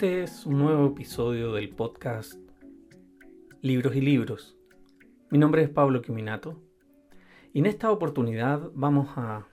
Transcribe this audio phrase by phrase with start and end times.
[0.00, 2.32] Este es un nuevo episodio del podcast
[3.60, 4.56] Libros y Libros.
[5.28, 6.58] Mi nombre es Pablo Quiminato
[7.52, 9.46] y en esta oportunidad vamos a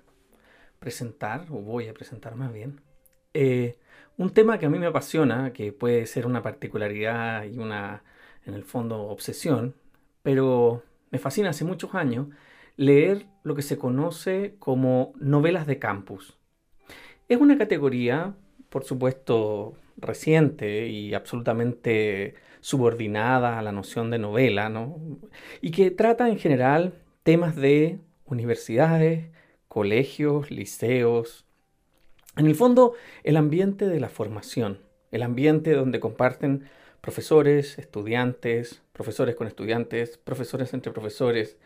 [0.79, 2.79] presentar, o voy a presentar más bien,
[3.33, 3.77] eh,
[4.15, 8.05] un tema que a mí me apasiona, que puede ser una particularidad y una,
[8.45, 9.75] en el fondo, obsesión,
[10.23, 12.27] pero me fascina hace muchos años
[12.77, 16.37] leer lo que se conoce como novelas de campus.
[17.27, 18.37] Es una categoría
[18.69, 24.97] por supuesto, reciente y absolutamente subordinada a la noción de novela, ¿no?
[25.61, 29.29] Y que trata en general temas de universidades,
[29.67, 31.45] colegios, liceos.
[32.35, 34.79] En el fondo, el ambiente de la formación,
[35.11, 36.65] el ambiente donde comparten
[37.01, 41.57] profesores, estudiantes, profesores con estudiantes, profesores entre profesores.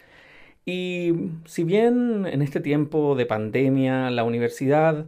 [0.65, 1.13] Y
[1.45, 5.07] si bien en este tiempo de pandemia la universidad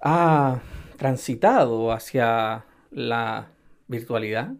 [0.00, 0.62] ha
[1.02, 3.48] transitado hacia la
[3.88, 4.52] virtualidad,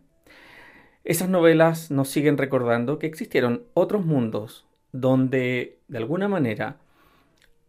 [1.04, 6.78] esas novelas nos siguen recordando que existieron otros mundos donde de alguna manera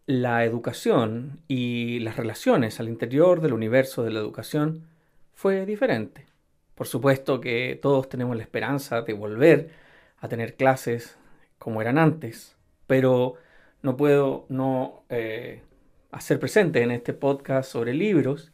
[0.08, 4.88] la educación y las relaciones al interior del universo de la educación
[5.36, 6.26] fue diferente.
[6.74, 9.70] Por supuesto que todos tenemos la esperanza de volver
[10.18, 11.20] a tener clases
[11.60, 12.56] como eran antes,
[12.88, 13.36] pero
[13.84, 15.62] no puedo no eh,
[16.10, 18.53] hacer presente en este podcast sobre libros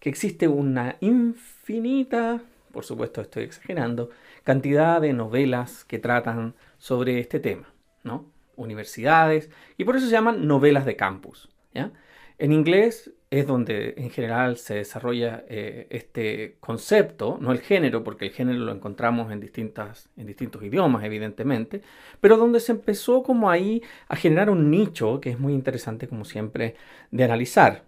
[0.00, 4.10] que existe una infinita, por supuesto estoy exagerando,
[4.42, 8.26] cantidad de novelas que tratan sobre este tema, ¿no?
[8.56, 11.92] Universidades, y por eso se llaman novelas de campus, ¿ya?
[12.38, 18.24] En inglés es donde en general se desarrolla eh, este concepto, no el género, porque
[18.24, 21.82] el género lo encontramos en, distintas, en distintos idiomas, evidentemente,
[22.20, 26.24] pero donde se empezó como ahí a generar un nicho que es muy interesante, como
[26.24, 26.74] siempre,
[27.10, 27.84] de analizar.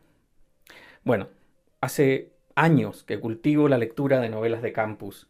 [1.02, 1.28] Bueno,
[1.82, 5.26] Hace años que cultivo la lectura de novelas de campus.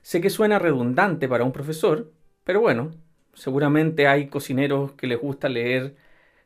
[0.00, 2.12] Sé que suena redundante para un profesor,
[2.44, 2.92] pero bueno,
[3.34, 5.96] seguramente hay cocineros que les gusta leer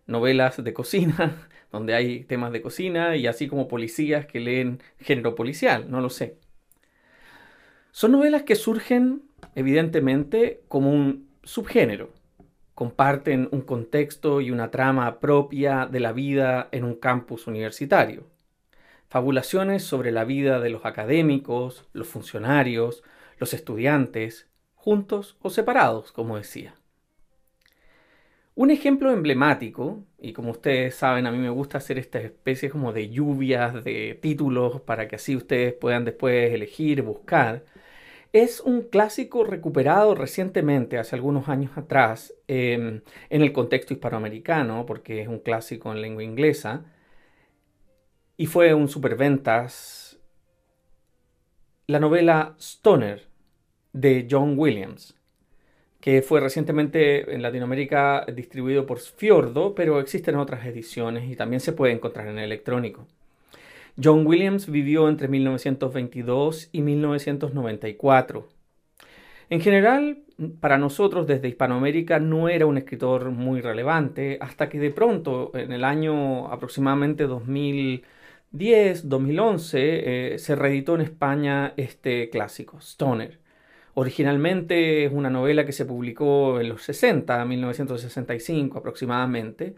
[0.07, 5.35] novelas de cocina, donde hay temas de cocina, y así como policías que leen género
[5.35, 6.39] policial, no lo sé.
[7.91, 9.21] Son novelas que surgen,
[9.55, 12.09] evidentemente, como un subgénero.
[12.75, 18.32] Comparten un contexto y una trama propia de la vida en un campus universitario
[19.13, 23.05] fabulaciones sobre la vida de los académicos, los funcionarios,
[23.37, 26.77] los estudiantes, juntos o separados, como decía.
[28.55, 32.95] Un ejemplo emblemático, y como ustedes saben, a mí me gusta hacer esta especie como
[32.95, 37.67] de lluvias de títulos para que así ustedes puedan después elegir, buscar,
[38.33, 45.21] es un clásico recuperado recientemente, hace algunos años atrás, em, en el contexto hispanoamericano, porque
[45.21, 46.87] es un clásico en lengua inglesa,
[48.43, 50.19] y fue un superventas
[51.87, 53.23] la novela Stoner
[53.93, 55.17] de John Williams,
[56.01, 61.73] que fue recientemente en Latinoamérica distribuido por Fiordo, pero existen otras ediciones y también se
[61.73, 63.07] puede encontrar en electrónico.
[64.03, 68.49] John Williams vivió entre 1922 y 1994.
[69.51, 70.19] En general,
[70.59, 75.71] para nosotros desde Hispanoamérica no era un escritor muy relevante hasta que de pronto, en
[75.71, 78.03] el año aproximadamente 2000,
[78.53, 83.39] 2010, 2011, eh, se reeditó en España este clásico, Stoner.
[83.95, 89.75] Originalmente es una novela que se publicó en los 60, 1965 aproximadamente,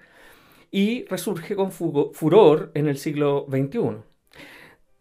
[0.73, 3.99] y resurge con furor en el siglo XXI.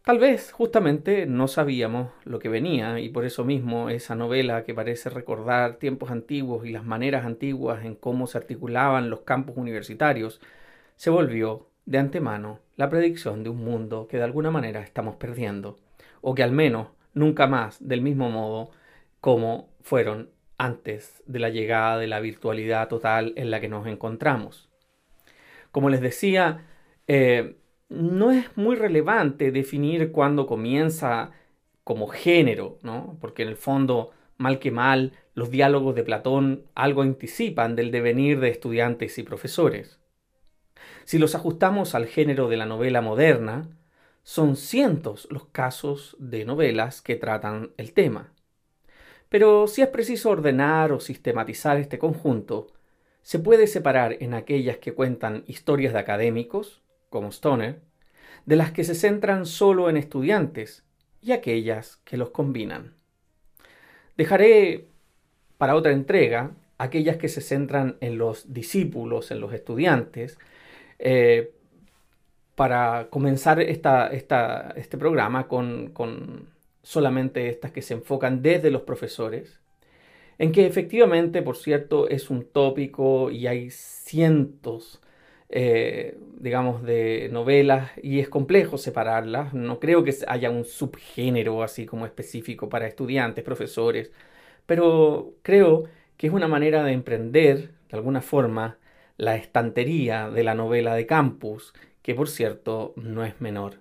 [0.04, 4.74] Tal vez justamente no sabíamos lo que venía y por eso mismo esa novela que
[4.76, 10.42] parece recordar tiempos antiguos y las maneras antiguas en cómo se articulaban los campos universitarios
[10.96, 15.78] se volvió de antemano la predicción de un mundo que de alguna manera estamos perdiendo,
[16.22, 18.72] o que al menos nunca más del mismo modo
[19.20, 24.70] como fueron antes de la llegada de la virtualidad total en la que nos encontramos.
[25.72, 26.66] Como les decía,
[27.08, 27.58] eh,
[27.90, 31.32] no es muy relevante definir cuándo comienza
[31.84, 33.18] como género, ¿no?
[33.20, 38.40] porque en el fondo, mal que mal, los diálogos de Platón algo anticipan del devenir
[38.40, 40.00] de estudiantes y profesores.
[41.06, 43.70] Si los ajustamos al género de la novela moderna,
[44.24, 48.32] son cientos los casos de novelas que tratan el tema.
[49.30, 52.68] Pero si es preciso ordenar o sistematizar este conjunto,
[53.22, 57.82] se puede separar en aquellas que cuentan historias de académicos, como Stoner,
[58.46, 60.84] de las que se centran solo en estudiantes
[61.22, 62.94] y aquellas que los combinan.
[64.18, 64.88] Dejaré
[65.58, 70.38] para otra entrega aquellas que se centran en los discípulos, en los estudiantes,
[71.00, 71.52] eh,
[72.56, 76.50] para comenzar este programa con, con
[76.84, 79.60] solamente estas que se enfocan desde los profesores,
[80.38, 85.02] en que efectivamente, por cierto, es un tópico y hay cientos,
[85.50, 89.54] eh, digamos, de novelas y es complejo separarlas.
[89.54, 94.12] No creo que haya un subgénero así como específico para estudiantes, profesores,
[94.66, 95.86] pero creo
[96.18, 98.78] que es una manera de emprender, de alguna forma,
[99.18, 103.76] la estantería de la novela de campus, que por cierto no es menor.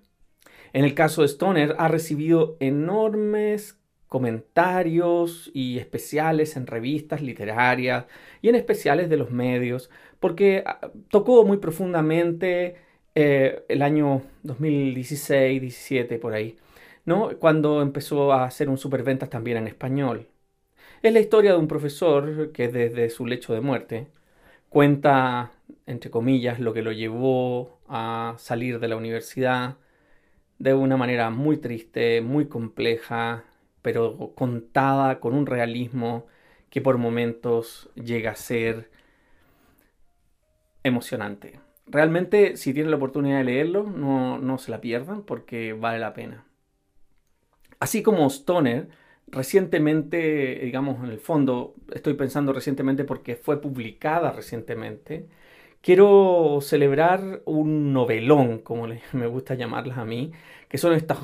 [0.72, 8.06] En el caso de Stoner ha recibido enormes comentarios y especiales en revistas literarias
[8.42, 9.90] y en especiales de los medios,
[10.20, 12.76] porque ah, tocó muy profundamente
[13.14, 16.58] eh, el año 2016-17 por ahí,
[17.04, 17.30] ¿no?
[17.38, 20.28] cuando empezó a hacer un superventas también en español.
[21.02, 24.08] Es la historia de un profesor que desde su lecho de muerte
[24.72, 25.52] cuenta,
[25.86, 29.76] entre comillas, lo que lo llevó a salir de la universidad
[30.58, 33.44] de una manera muy triste, muy compleja,
[33.82, 36.26] pero contada con un realismo
[36.70, 38.90] que por momentos llega a ser
[40.84, 41.60] emocionante.
[41.86, 46.14] Realmente, si tienen la oportunidad de leerlo, no, no se la pierdan porque vale la
[46.14, 46.46] pena.
[47.78, 48.88] Así como Stoner,
[49.32, 55.28] recientemente, digamos, en el fondo, estoy pensando recientemente porque fue publicada recientemente,
[55.80, 60.32] quiero celebrar un novelón, como me gusta llamarlas a mí,
[60.68, 61.18] que son estos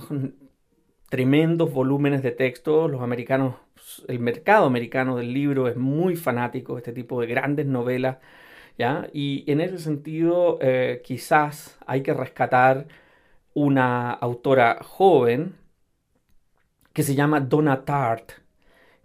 [1.10, 2.88] tremendos volúmenes de texto.
[2.88, 3.56] Los americanos,
[4.08, 8.18] el mercado americano del libro es muy fanático de este tipo de grandes novelas,
[8.78, 9.08] ¿ya?
[9.12, 12.88] Y en ese sentido, eh, quizás hay que rescatar
[13.54, 15.56] una autora joven
[16.92, 18.32] que se llama Donna Tart,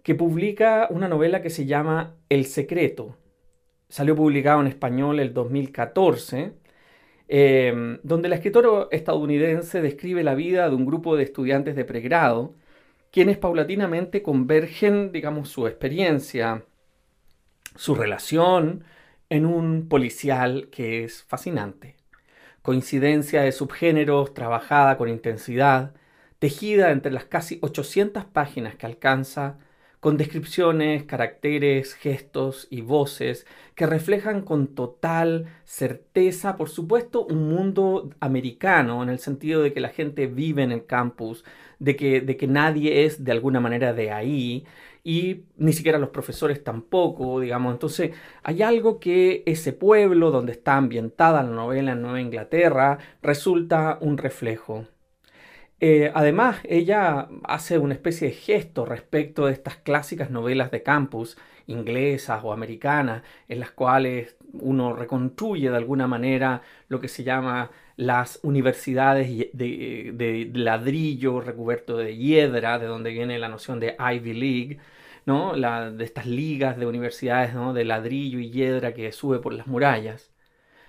[0.02, 3.16] que publica una novela que se llama El Secreto.
[3.88, 6.54] Salió publicado en español el 2014
[7.28, 12.54] Em, donde la escritora estadounidense describe la vida de un grupo de estudiantes de pregrado,
[13.10, 16.64] quienes paulatinamente convergen, digamos, su experiencia,
[17.76, 18.84] su relación
[19.30, 21.96] en un policial que es fascinante.
[22.62, 25.94] Coincidencia de subgéneros trabajada con intensidad,
[26.44, 29.56] tejida entre las casi 800 páginas que alcanza
[29.98, 38.10] con descripciones, caracteres, gestos y voces que reflejan con total certeza, por supuesto, un mundo
[38.20, 41.46] americano, en el sentido de que la gente vive en el campus,
[41.78, 44.66] de que, de que nadie es de alguna manera de ahí,
[45.02, 47.72] y ni siquiera los profesores tampoco, digamos.
[47.72, 48.10] Entonces,
[48.42, 54.18] hay algo que ese pueblo donde está ambientada la novela en Nueva Inglaterra resulta un
[54.18, 54.86] reflejo.
[55.80, 61.36] Eh, además, ella hace una especie de gesto respecto de estas clásicas novelas de campus
[61.66, 67.70] inglesas o americanas, en las cuales uno reconstruye de alguna manera lo que se llama
[67.96, 74.78] las universidades de, ladrillo recubierto de hiedra, de donde viene la noción de Ivy League,
[75.26, 75.54] ¿no?
[75.54, 80.32] de estas ligas de universidades de ladrillo y hiedra que sube por las murallas.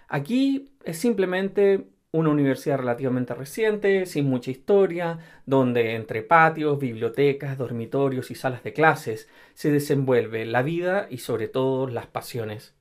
[0.08, 8.32] Aquí es simplemente una universidad relativamente reciente, sin mucha historia, donde entre patios, bibliotecas, dormitorios
[8.32, 12.74] y salas de clases se desenvuelve la vida y sobre todo las pasiones.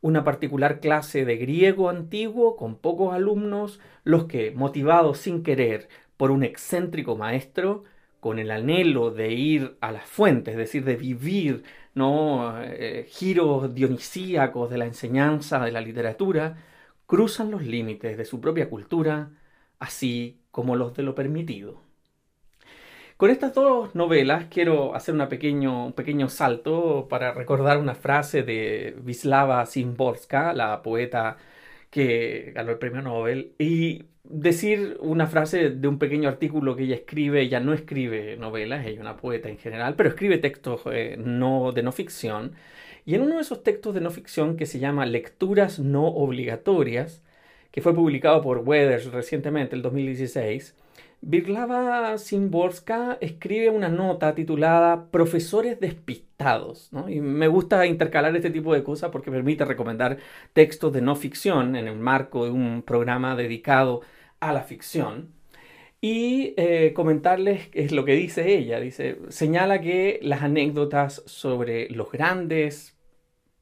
[0.00, 6.30] Una particular clase de griego antiguo con pocos alumnos, los que, motivados sin querer por
[6.30, 7.84] un excéntrico maestro,
[8.20, 12.60] con el anhelo de ir a las fuentes, es decir, de vivir ¿no?
[12.62, 16.56] Eh, giros dionisíacos de la enseñanza, de la literatura,
[17.14, 19.30] cruzan los límites de su propia cultura,
[19.78, 21.80] así como los de lo permitido.
[23.16, 28.96] Con estas dos novelas quiero hacer pequeño, un pequeño salto para recordar una frase de
[29.04, 31.36] Wisława Szymborska, la poeta
[31.88, 36.96] que ganó el premio Nobel, y decir una frase de un pequeño artículo que ella
[36.96, 37.42] escribe.
[37.42, 41.70] Ella no escribe novelas, ella es una poeta en general, pero escribe textos eh, no,
[41.70, 42.56] de no ficción
[43.04, 47.22] y en uno de esos textos de no ficción que se llama Lecturas no obligatorias,
[47.70, 50.74] que fue publicado por Weathers recientemente, el 2016,
[51.26, 56.90] Virlava Simborska escribe una nota titulada Profesores despistados.
[57.08, 60.18] Y me gusta intercalar este tipo de cosas porque permite recomendar
[60.52, 64.02] textos de no ficción en el marco de un programa dedicado
[64.40, 65.30] a la ficción.
[66.06, 68.78] Y eh, comentarles es lo que dice ella.
[68.78, 72.98] Dice, señala que las anécdotas sobre los grandes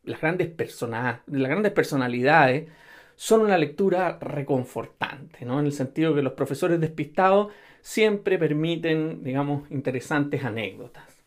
[0.03, 2.69] las grandes las grandes personalidades
[3.15, 5.61] son una lectura reconfortante, ¿no?
[5.61, 11.23] En el sentido que los profesores despistados siempre permiten, digamos, interesantes anécdotas.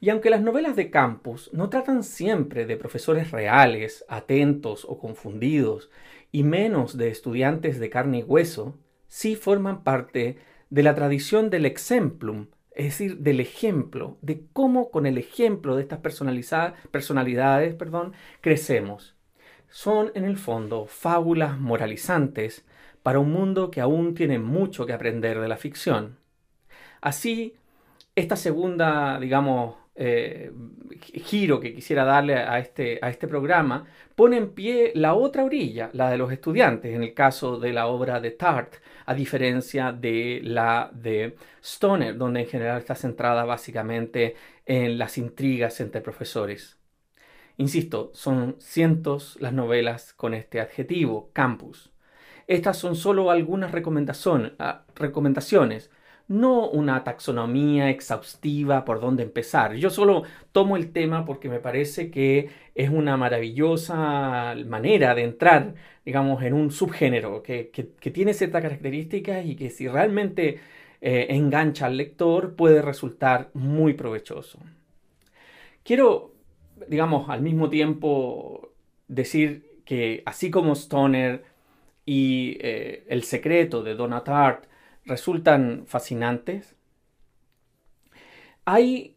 [0.00, 5.88] Y aunque las novelas de campus no tratan siempre de profesores reales, atentos o confundidos,
[6.32, 8.76] y menos de estudiantes de carne y hueso,
[9.08, 10.38] sí forman parte
[10.70, 15.82] de la tradición del exemplum, es decir, del ejemplo, de cómo con el ejemplo de
[15.82, 19.16] estas personalidades perdón, crecemos.
[19.68, 22.64] Son en el fondo fábulas moralizantes
[23.02, 26.18] para un mundo que aún tiene mucho que aprender de la ficción.
[27.00, 27.54] Así,
[28.14, 30.52] esta segunda, digamos, eh,
[31.24, 35.90] giro que quisiera darle a este, a este programa, pone en pie la otra orilla,
[35.92, 38.74] la de los estudiantes, en el caso de la obra de Tart,
[39.06, 44.36] a diferencia de la de Stoner, donde en general está centrada básicamente
[44.66, 46.78] en las intrigas entre profesores.
[47.56, 51.90] Insisto, son cientos las novelas con este adjetivo, campus.
[52.46, 55.90] Estas son solo algunas ah, recomendaciones
[56.28, 59.74] no una taxonomía exhaustiva por dónde empezar.
[59.74, 65.74] Yo solo tomo el tema porque me parece que es una maravillosa manera de entrar,
[66.04, 67.70] digamos, en un subgénero que,
[68.12, 70.60] tiene ciertas características y que si realmente
[71.00, 74.58] eh, engancha al lector puede resultar muy provechoso.
[75.82, 76.34] Quiero,
[76.88, 78.72] digamos, al mismo tiempo
[79.08, 81.44] decir que así como Stoner
[82.04, 84.67] y eh, El secreto de Donna Tartt
[85.08, 86.76] resultan fascinantes.
[88.64, 89.16] Hay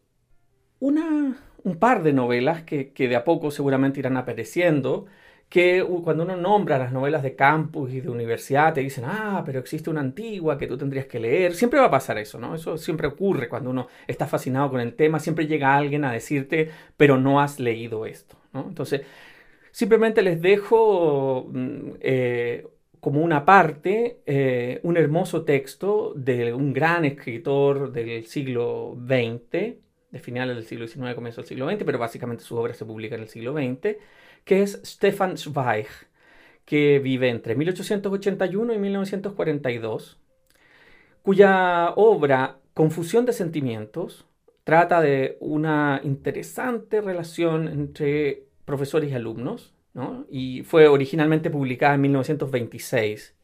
[0.79, 5.05] una, un par de novelas que, de a poco seguramente irán apareciendo,
[5.50, 9.60] que cuando uno nombra las novelas de campus y de universidad te dicen, ah, pero
[9.60, 11.53] existe una antigua que tú tendrías que leer.
[11.53, 12.55] Siempre va a pasar eso, ¿no?
[12.55, 16.69] Eso siempre ocurre cuando uno está fascinado con el tema, siempre llega alguien a decirte,
[16.95, 18.65] pero no has leído esto, ¿no?
[18.69, 19.01] Entonces,
[19.71, 22.65] simplemente les dejo mm, eh,
[23.01, 29.51] como una parte eh, un hermoso texto de un gran escritor del siglo XX,
[30.12, 33.15] de finales del siglo XIX, comienzo del siglo XX, pero básicamente su obra se publica
[33.15, 33.98] en el siglo XX,
[34.46, 35.88] que es Stefan Zweig,
[36.63, 40.20] que vive entre 1881 y 1942,
[41.24, 44.27] cuya obra Confusión de Sentimientos
[44.63, 49.74] trata de una interesante relación entre profesores y alumnos,
[50.29, 53.36] y fue originalmente publicada en 1926.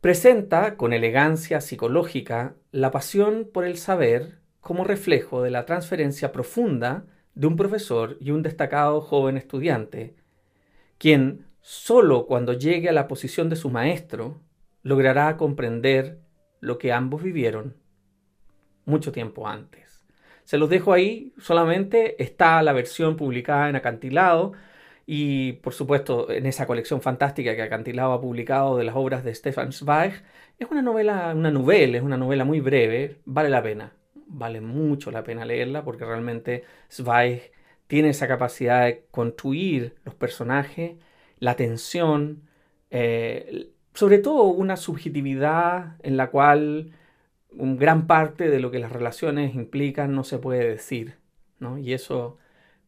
[0.00, 7.06] Presenta con elegancia psicológica la pasión por el saber como reflejo de la transferencia profunda
[7.34, 10.16] de un profesor y un destacado joven estudiante,
[10.98, 14.40] quien solo cuando llegue a la posición de su maestro
[14.82, 16.18] logrará comprender
[16.60, 17.76] lo que ambos vivieron
[18.84, 20.04] mucho tiempo antes.
[20.44, 24.52] Se los dejo ahí, solamente está la versión publicada en acantilado,
[25.06, 29.34] y por supuesto, en esa colección fantástica que Acantilado ha publicado de las obras de
[29.34, 30.22] Stefan Zweig,
[30.58, 33.92] es una novela, una novela, es una novela muy breve, vale la pena,
[34.26, 37.52] vale mucho la pena leerla porque realmente Zweig
[37.86, 40.92] tiene esa capacidad de construir los personajes,
[41.38, 42.42] la tensión,
[42.90, 46.92] eh, sobre todo una subjetividad en la cual
[47.50, 51.16] gran parte de lo que las relaciones implican no se puede decir,
[51.58, 51.78] ¿no?
[51.78, 52.38] Y eso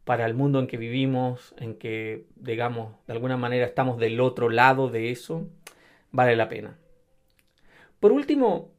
[0.05, 4.51] para el mundo en que vivimos, en que, digamos, de alguna manera estamos del otro
[4.51, 5.49] lado de eso,
[6.13, 6.79] vale la pena.
[8.01, 8.71] Por último,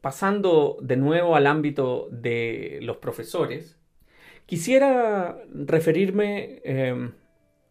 [0.00, 3.78] pasando de nuevo al ámbito de los profesores,
[4.46, 7.12] quisiera referirme em,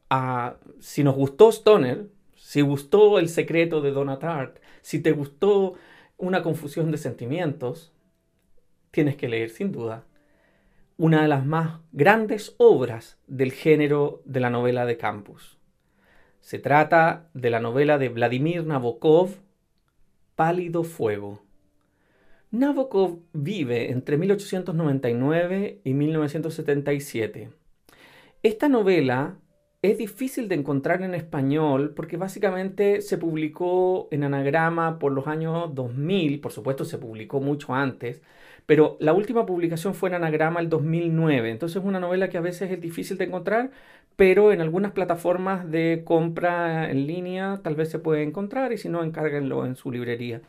[0.10, 5.74] a si nos gustó Stoner, si gustó El secreto de Donatart, si te gustó
[6.20, 7.94] Una confusión de sentimientos,
[8.90, 10.07] tienes que leer sin duda
[10.98, 15.60] una de las más grandes obras del género de la novela de campus.
[16.40, 19.36] Se trata de la novela de Vladimir Nabokov,
[20.36, 21.44] Pálido Fuego.
[22.50, 27.52] Nabokov vive entre 1899 y 1977.
[28.42, 29.38] Esta novela
[29.84, 35.76] es difícil de encontrar en español porque básicamente se publicó en anagrama por los años
[35.76, 38.22] 2000, por supuesto se publicó mucho antes,
[38.68, 42.42] pero la última publicación fue en anagrama el 2009, entonces es una novela que a
[42.42, 43.72] veces es difícil de encontrar,
[44.18, 48.90] pero en algunas plataformas de compra en línea tal vez se puede encontrar y si
[48.90, 50.42] no, encárguenlo en su librería.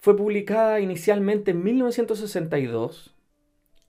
[0.00, 3.14] Fue publicada inicialmente en 1962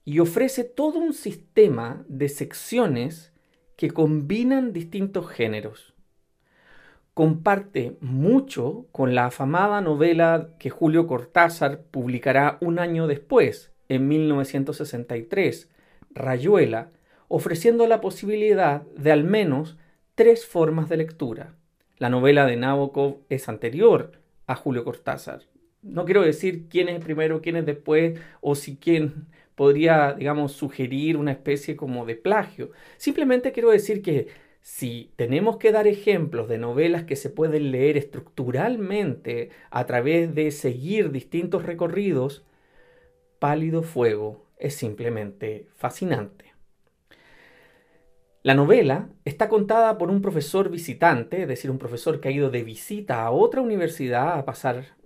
[0.04, 3.32] y ofrece todo un sistema de secciones
[3.76, 5.95] que combinan distintos géneros
[7.16, 15.70] comparte mucho con la afamada novela que Julio Cortázar publicará un año después, en 1963,
[16.10, 16.90] Rayuela,
[17.28, 19.78] ofreciendo la posibilidad de al menos
[20.14, 21.54] tres formas de lectura.
[21.96, 24.12] La novela de Nabokov es anterior
[24.46, 25.40] a Julio Cortázar.
[25.80, 31.16] No quiero decir quién es primero, quién es después, o si quién podría, digamos, sugerir
[31.16, 32.72] una especie como de plagio.
[32.98, 34.28] Simplemente quiero decir que
[34.66, 40.50] si tenemos que dar ejemplos de novelas que se pueden leer estructuralmente a través de
[40.50, 42.44] seguir distintos recorridos,
[43.38, 46.52] Pálido Fuego es simplemente fascinante.
[48.42, 52.50] La novela está contada por un profesor visitante, es decir, un profesor que ha ido
[52.50, 54.96] de visita a otra universidad a pasar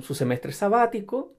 [0.00, 1.34] su semestre sabático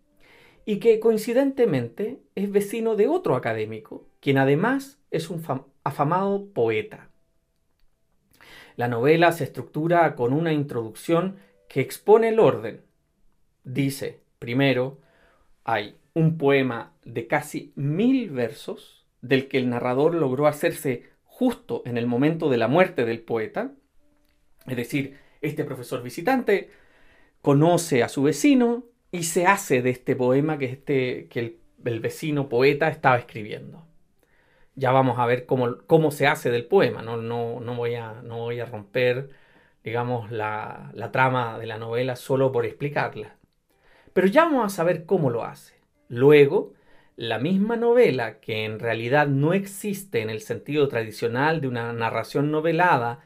[0.64, 5.40] y que coincidentemente es vecino de otro académico, quien además es un
[5.88, 7.10] afamado poeta.
[8.76, 12.82] La novela se estructura con una introducción que expone el orden.
[13.64, 15.00] Dice, primero,
[15.64, 21.98] hay un poema de casi mil versos, del que el narrador logró hacerse justo en
[21.98, 23.72] el momento de la muerte del poeta.
[24.68, 26.70] Es decir, este profesor visitante
[27.42, 32.00] conoce a su vecino y se hace de este poema que, este, que el, el
[32.00, 33.87] vecino poeta estaba escribiendo
[34.78, 38.22] ya vamos a ver cómo, cómo se hace del poema, no, no, no, voy, a,
[38.22, 39.32] no voy a romper,
[39.84, 43.36] digamos, la, la trama de la novela solo por explicarla.
[44.14, 45.76] Pero ya vamos a saber cómo lo hace.
[46.10, 46.74] Luego,
[47.16, 52.52] la misma novela, que en realidad no existe en el sentido tradicional de una narración
[52.52, 53.22] novelada,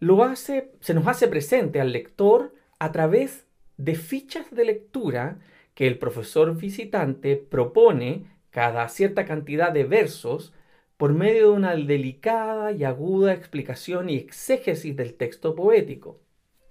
[0.00, 5.38] lo hace, se nos hace presente al lector a través de fichas de lectura
[5.74, 10.52] que el profesor visitante propone cada cierta cantidad de versos
[10.96, 16.20] por medio de una delicada y aguda explicación y exégesis del texto poético.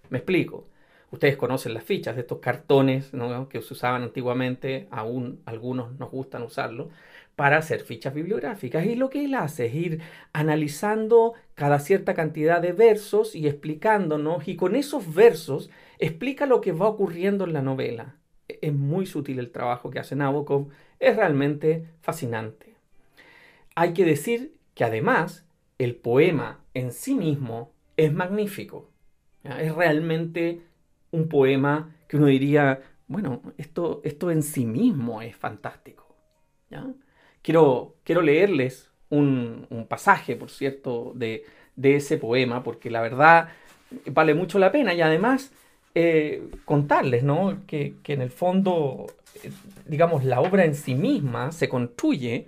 [0.10, 0.70] Me explico.
[1.12, 3.12] Ustedes conocen las fichas de estos cartones
[3.50, 6.90] que se usaban antiguamente, aún algunos nos gustan usarlo,
[7.36, 8.84] para hacer fichas bibliográficas.
[8.86, 10.02] Y lo que él hace es ir
[10.34, 16.72] analizando cada cierta cantidad de versos y explicándonos, y con esos versos explica lo que
[16.72, 18.16] va ocurriendo en la novela.
[18.48, 22.73] Es muy sutil el trabajo que hace Nabokov, es realmente fascinante.
[23.76, 25.46] Hay que decir que además
[25.78, 28.90] el poema en sí mismo es magnífico.
[29.44, 30.62] Es realmente
[31.12, 36.16] un poema que uno diría, bueno, esto, esto en sí mismo es fantástico.
[37.42, 41.44] Quiero, quiero leerles un, pasaje, por cierto, de,
[41.82, 43.50] ese poema, porque la verdad
[44.12, 45.52] vale mucho la pena y además
[45.94, 47.62] eh, contarles ¿no?
[47.68, 49.06] que, que en el fondo,
[49.44, 49.52] eh,
[49.86, 52.48] digamos, la obra en sí misma se construye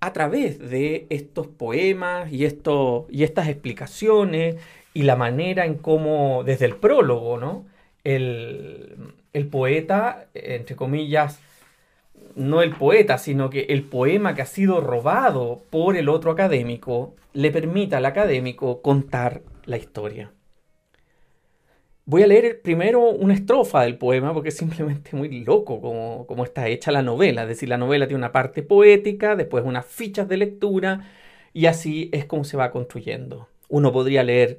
[0.00, 4.56] a través de estos poemas y, y estas explicaciones
[4.94, 7.66] y la manera en cómo, desde el prólogo, ¿no?
[8.04, 11.40] el, el poeta, entre comillas,
[12.34, 17.14] no el poeta, sino que el poema que ha sido robado por el otro académico,
[17.32, 20.32] le permite al académico contar la historia.
[22.10, 26.66] Voy a leer primero una estrofa del poema porque es simplemente muy loco como, está
[26.66, 27.42] hecha la novela.
[27.42, 31.08] Es decir, la novela tiene una parte poética, después unas fichas de lectura
[31.52, 33.46] y así es como se va construyendo.
[33.68, 34.58] Uno podría leer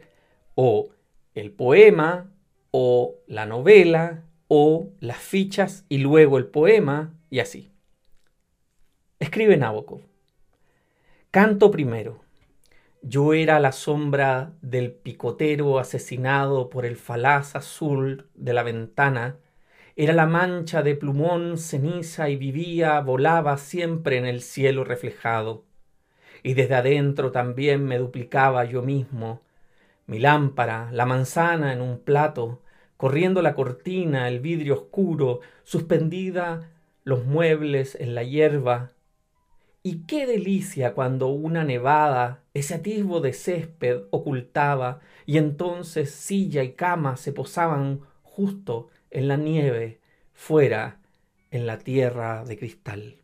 [0.56, 0.92] o
[1.36, 2.32] el poema
[2.72, 7.70] o la novela o las fichas y luego el poema y así.
[9.20, 10.00] Escribe Nabokov.
[11.32, 12.21] Canto primero.
[13.04, 19.38] Yo era la sombra del picotero asesinado por el falaz azul de la ventana,
[19.96, 25.66] era la mancha de plumón ceniza y vivía, volaba siempre en el cielo reflejado.
[26.44, 29.42] Y desde adentro también me duplicaba yo mismo,
[30.06, 32.62] mi lámpara, la manzana en un plato,
[32.98, 36.70] corriendo la cortina, el vidrio oscuro, suspendida
[37.04, 38.92] los muebles en la hierba,
[39.84, 46.74] y qué delicia cuando una nevada ese atisbo de césped ocultaba y entonces silla y
[46.74, 50.00] cama se posaban justo en la nieve,
[50.34, 51.00] fuera,
[51.50, 53.16] en la tierra de cristal.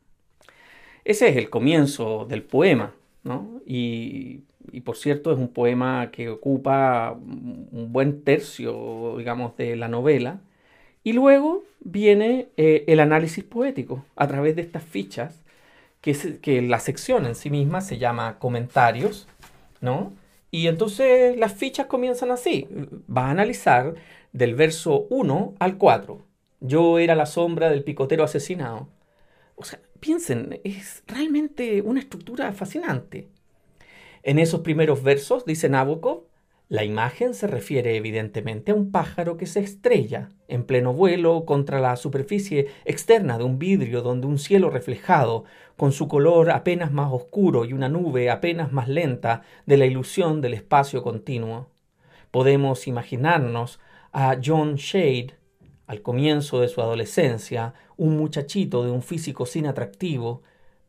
[1.06, 2.94] Ese es el comienzo del poema,
[3.24, 3.62] ¿no?
[3.66, 4.44] Y,
[4.84, 10.40] por cierto es un poema que ocupa un buen tercio, digamos, de la novela.
[11.04, 15.42] Y luego viene eh, el análisis poético a través de estas fichas
[16.42, 19.28] que, la sección en sí misma se llama comentarios,
[19.82, 20.14] ¿no?
[20.52, 22.68] Y entonces las fichas comienzan así.
[23.10, 23.96] Va a analizar
[24.32, 26.26] del verso 1 al 4.
[26.62, 28.88] Yo era la sombra del picotero asesinado.
[29.56, 33.28] O sea, piensen, es realmente una estructura fascinante.
[34.24, 36.24] En esos primeros versos, dice Nabokov,
[36.70, 41.80] la imagen se refiere evidentemente a un pájaro que se estrella en pleno vuelo contra
[41.80, 45.46] la superficie externa de un vidrio donde un cielo reflejado,
[45.78, 50.42] con su color apenas más oscuro y una nube apenas más lenta de la ilusión
[50.42, 51.70] del espacio continuo.
[52.32, 53.80] Podemos imaginarnos
[54.12, 55.36] a John Shade,
[55.86, 60.42] al comienzo de su adolescencia, un muchachito de un físico sin atractivo,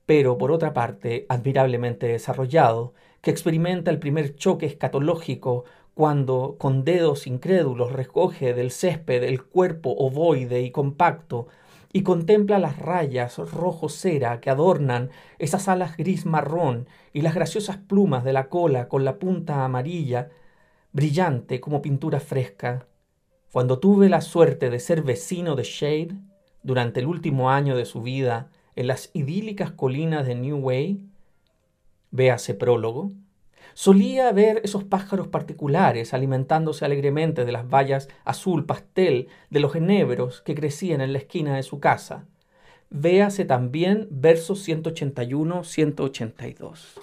[0.06, 7.26] pero por otra parte admirablemente desarrollado, que experimenta el primer choque escatológico cuando con dedos
[7.26, 11.48] incrédulos recoge del césped el cuerpo ovoide y compacto
[11.92, 17.78] y contempla las rayas rojo cera que adornan esas alas gris marrón y las graciosas
[17.78, 20.28] plumas de la cola con la punta amarilla,
[20.92, 22.86] brillante como pintura fresca.
[23.52, 26.14] Cuando tuve la suerte de ser vecino de Shade
[26.62, 31.08] durante el último año de su vida en las idílicas colinas de New Way,
[32.10, 33.12] véase prólogo,
[33.78, 40.42] Solía ver esos pájaros particulares alimentándose alegremente de las bayas azul pastel de los enebros
[40.42, 42.26] que crecían en la esquina de su casa.
[42.90, 46.98] Véase también versos 181-182.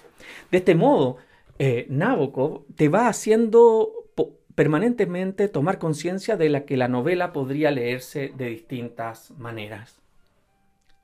[0.51, 1.15] De este modo,
[1.59, 3.93] eh, Nabokov te va haciendo
[4.53, 10.01] permanentemente tomar conciencia de la que la novela podría leerse de distintas maneras.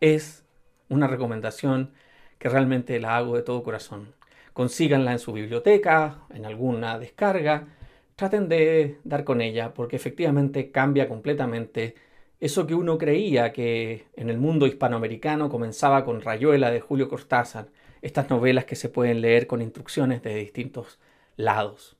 [0.02, 0.44] Es
[0.90, 1.94] una recomendación
[2.42, 4.16] que realmente la hago de todo corazón
[4.54, 7.68] consíganla en su biblioteca, en alguna descarga,
[8.16, 11.96] traten de dar con ella porque efectivamente cambia completamente
[12.40, 17.68] eso que uno creía que en el mundo hispanoamericano comenzaba con Rayuela de Julio Cortázar,
[18.02, 21.00] estas novelas que se pueden leer con instrucciones de distintos
[21.36, 21.98] lados.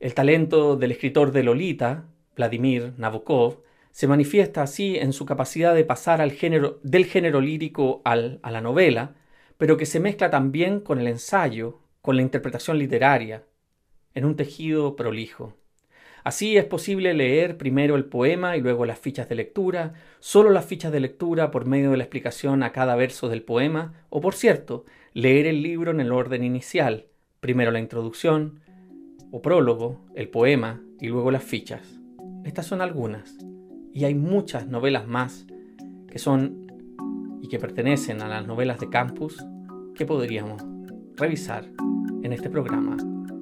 [0.00, 3.58] El talento del escritor de Lolita, Vladimir Nabokov,
[3.98, 9.16] se manifiesta así en su capacidad de pasar del género lírico a la novela,
[9.56, 13.42] pero que se mezcla también con el ensayo, con la interpretación literaria,
[14.14, 15.56] en un tejido prolijo.
[16.22, 20.66] Así es posible leer primero el poema y luego las fichas de lectura, solo las
[20.66, 24.36] fichas de lectura por medio de la explicación a cada verso del poema, o por
[24.36, 27.06] cierto, leer el libro en el orden inicial,
[27.40, 28.60] primero la introducción
[29.32, 31.98] o prólogo, el poema y luego las fichas.
[32.44, 33.36] Estas son algunas,
[33.92, 35.46] y hay muchas novelas más
[36.08, 36.66] que son
[37.40, 39.44] y que pertenecen a las novelas de campus
[39.94, 40.62] que podríamos
[41.16, 41.66] revisar
[42.22, 42.96] en este programa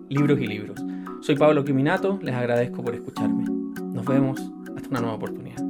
[0.08, 0.84] Libros y Libros.
[1.20, 3.44] Soy Pablo Quiminato, les agradezco por escucharme.
[3.92, 5.65] Nos vemos hasta una nueva oportunidad.